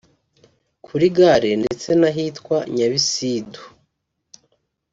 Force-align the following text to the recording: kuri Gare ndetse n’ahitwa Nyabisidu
kuri 0.85 1.05
Gare 1.15 1.51
ndetse 1.61 1.89
n’ahitwa 1.99 2.57
Nyabisidu 2.75 3.61